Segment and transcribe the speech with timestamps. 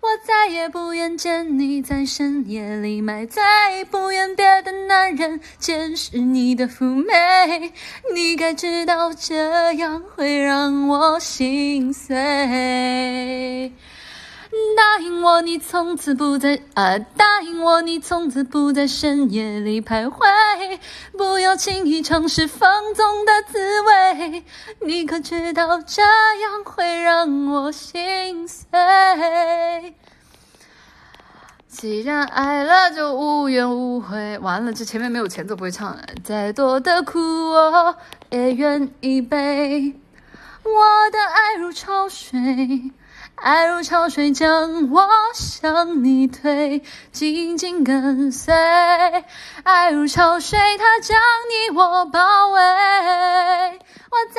[0.00, 7.72] 我再也不愿见你在深夜里埋，再也不愿别的男人见识你的妩媚。
[8.14, 13.72] 你该知道这样会让我心碎。
[14.76, 16.98] 答应我，你从此不再啊！
[16.98, 20.26] 答应我，你从此不在深夜里徘徊，
[21.16, 23.58] 不要轻易尝试放纵的滋。
[24.80, 28.68] 你可知道这样会让我心碎？
[31.68, 34.38] 既然爱了，就无怨无悔。
[34.38, 36.02] 完了，这前面没有前奏，不会唱了。
[36.24, 37.96] 再多的苦，我
[38.30, 39.94] 也愿意背。
[40.64, 42.90] 我的爱如潮水。
[43.36, 46.82] 爱如潮水将我向你推，
[47.12, 48.52] 紧紧跟随。
[49.62, 51.16] 爱如潮水，它将
[51.48, 52.60] 你我包围。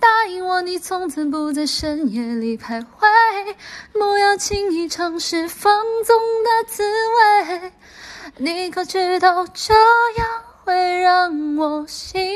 [0.00, 3.54] 答应我，你从此不在深夜里徘徊，
[3.92, 7.72] 不要轻易尝试放纵的滋味。
[8.36, 10.28] 你可知道这样？
[10.64, 12.29] 会让我心。